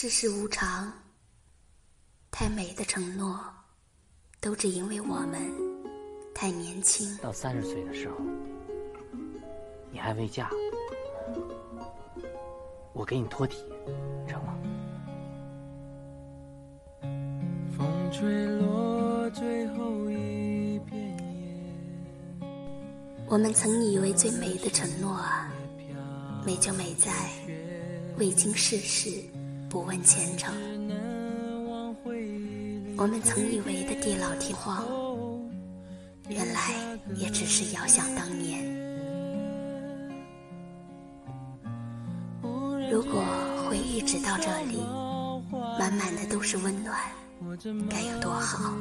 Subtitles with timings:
[0.00, 0.92] 世事无常，
[2.30, 3.36] 太美的承诺，
[4.38, 5.52] 都只因为我们
[6.32, 7.16] 太年轻。
[7.16, 8.14] 到三十岁的时候，
[9.90, 10.48] 你还未嫁，
[12.92, 13.56] 我给你托底，
[14.28, 14.56] 成吗？
[17.76, 22.46] 风吹落最后一片叶。
[23.26, 25.52] 我们曾以为最美的承诺啊，
[26.46, 27.10] 美就美在
[28.16, 29.20] 未经世事。
[29.68, 30.54] 不问前程，
[32.96, 34.82] 我们曾以为的地老天荒，
[36.28, 38.64] 原来也只是遥想当年。
[42.90, 43.22] 如果
[43.68, 44.78] 回忆只到这里，
[45.78, 46.98] 满满的都是温暖，
[47.90, 48.72] 该有多好！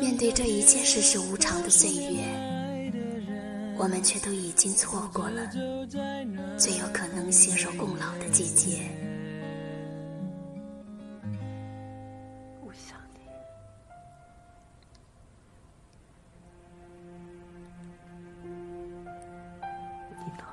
[0.00, 2.55] 面对这一切世事无常的岁月。
[3.78, 5.46] 我们却都已经错过了
[6.58, 8.90] 最有可能携手共老的季节。
[12.64, 13.20] 我想你，
[20.18, 20.44] 你呢？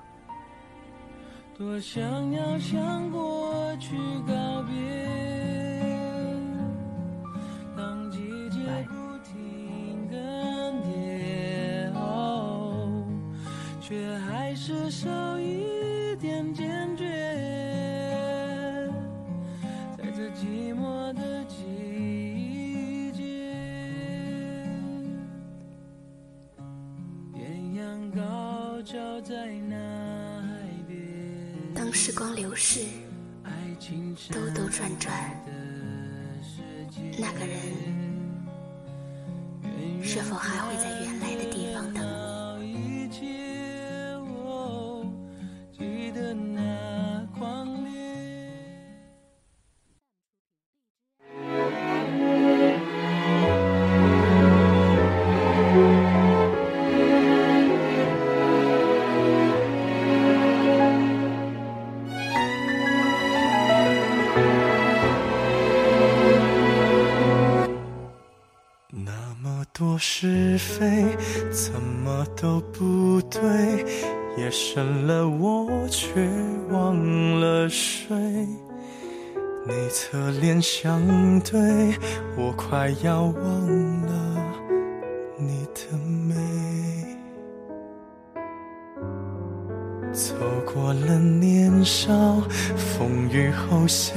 [1.58, 3.96] 多想要向过去
[4.28, 5.63] 告别。
[14.56, 17.04] 至少一点坚决，
[19.98, 23.24] 在这寂寞的季节。
[27.36, 30.48] 艳阳高照在那海
[30.88, 30.98] 边。
[31.76, 32.86] 当时光流逝，
[34.32, 35.14] 兜兜转转，
[37.20, 37.60] 那个人
[40.02, 42.23] 是否还会在原来的地方等？
[68.96, 69.12] 那
[69.42, 71.04] 么多是非
[71.52, 73.42] 怎么都不对，
[74.38, 76.30] 夜深了我却
[76.70, 76.96] 忘
[77.40, 78.16] 了睡。
[79.66, 81.02] 你侧脸相
[81.40, 81.98] 对，
[82.38, 84.33] 我快要忘了
[91.24, 92.14] 年少，
[92.76, 94.14] 风雨后相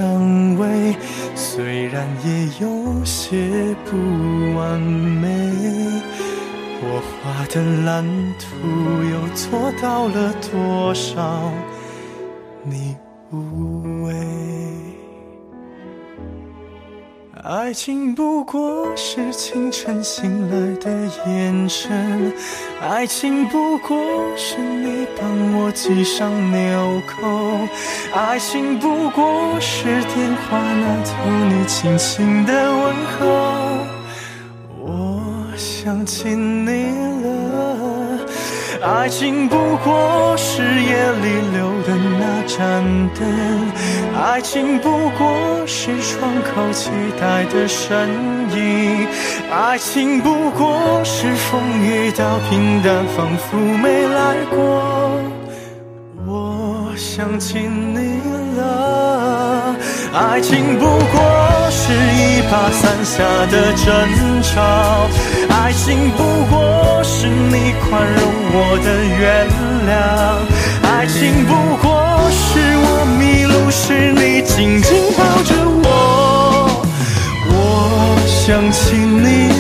[0.59, 0.95] 偎，
[1.35, 3.97] 虽然也有些不
[4.59, 5.29] 完美。
[6.83, 8.05] 我画的蓝
[8.39, 8.47] 图
[9.11, 11.53] 又做到了多少？
[12.63, 12.97] 你
[13.31, 14.13] 无畏。
[17.49, 20.91] 爱情不过是清晨醒来的
[21.31, 22.33] 眼神，
[22.83, 23.97] 爱情不过
[24.37, 27.69] 是你帮我系上纽扣，
[28.13, 31.13] 爱情不过是电话那头
[31.49, 33.25] 你轻轻的问候。
[34.81, 35.23] 我
[35.57, 36.91] 想起你
[37.23, 38.19] 了，
[38.83, 41.71] 爱情不过是夜里流
[42.57, 42.83] 盏
[43.15, 43.21] 灯。
[44.19, 45.37] 爱情不过
[45.67, 46.91] 是窗口期
[47.21, 48.09] 待的身
[48.51, 49.07] 影，
[49.51, 54.57] 爱情不过是风雨到平淡，仿佛没来过。
[56.27, 58.21] 我想起你
[58.57, 59.77] 了，
[60.15, 63.87] 爱情不过是一把伞下的争
[64.43, 64.55] 吵，
[65.51, 68.89] 爱情不过是你宽容我的
[69.21, 69.47] 原
[69.87, 69.93] 谅，
[71.07, 74.11] 爱情不过是我迷路时。
[74.11, 75.87] 你紧紧抱着我，
[77.49, 77.55] 我
[78.27, 79.56] 想起你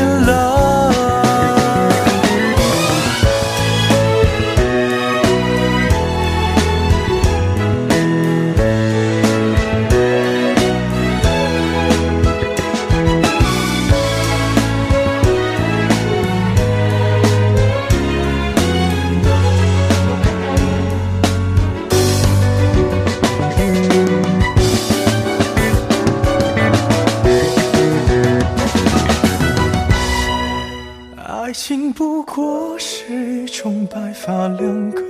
[31.46, 35.00] 爱情不过是一种白发两个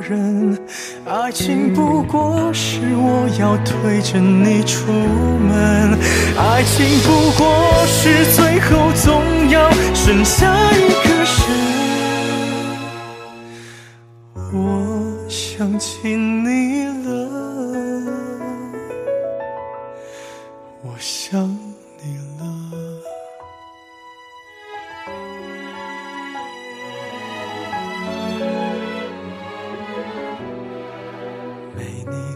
[0.00, 0.58] 人，
[1.06, 5.96] 爱情不过是我要推着你出门，
[6.36, 7.46] 爱情不过
[7.86, 11.30] 是最后总要剩下一个人。
[14.52, 15.14] 我。
[15.28, 17.23] 想起你了，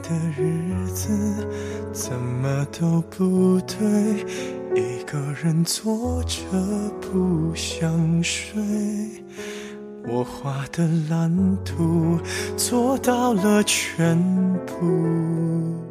[0.08, 1.46] 的日子
[1.93, 4.25] 怎么都不对，
[4.75, 6.40] 一个人坐着
[7.00, 8.58] 不想睡。
[10.10, 11.31] 我画的蓝
[11.64, 12.19] 图
[12.56, 14.16] 做到了全
[14.64, 15.88] 部。